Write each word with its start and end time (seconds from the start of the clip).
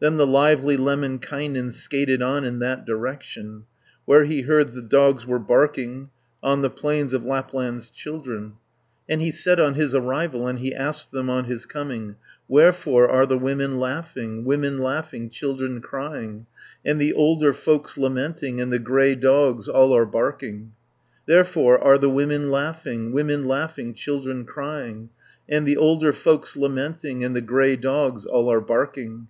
Then 0.00 0.16
the 0.16 0.26
lively 0.26 0.78
Lemminkainen 0.78 1.70
Skated 1.72 2.22
on 2.22 2.42
in 2.42 2.58
that 2.60 2.86
direction, 2.86 3.64
Where 4.06 4.24
he 4.24 4.40
heard 4.40 4.72
the 4.72 4.80
dogs 4.80 5.26
were 5.26 5.38
barking 5.38 6.08
On 6.42 6.62
the 6.62 6.70
plains 6.70 7.12
of 7.12 7.26
Lapland's 7.26 7.90
children; 7.90 8.54
And 9.10 9.20
he 9.20 9.30
said 9.30 9.60
on 9.60 9.74
his 9.74 9.94
arrival, 9.94 10.46
And 10.46 10.60
he 10.60 10.74
asked 10.74 11.10
them 11.12 11.28
on 11.28 11.44
his 11.44 11.66
coming: 11.66 12.16
180 12.46 12.46
"Wherefore 12.48 13.10
are 13.10 13.26
the 13.26 13.36
women 13.36 13.78
laughing, 13.78 14.42
Women 14.46 14.78
laughing, 14.78 15.28
children 15.28 15.82
crying, 15.82 16.46
And 16.82 16.98
the 16.98 17.12
older 17.12 17.52
folks 17.52 17.98
lamenting, 17.98 18.62
And 18.62 18.72
the 18.72 18.78
grey 18.78 19.14
dogs 19.16 19.68
all 19.68 19.92
are 19.94 20.06
barking?" 20.06 20.72
"Therefore 21.26 21.78
are 21.84 21.98
the 21.98 22.08
women 22.08 22.50
laughing, 22.50 23.12
Women 23.12 23.46
laughing, 23.46 23.92
children 23.92 24.46
crying, 24.46 25.10
And 25.46 25.66
the 25.66 25.76
older 25.76 26.14
folks 26.14 26.56
lamenting, 26.56 27.22
And 27.22 27.36
the 27.36 27.42
grey 27.42 27.76
dogs 27.76 28.24
all 28.24 28.50
are 28.50 28.62
barking. 28.62 29.28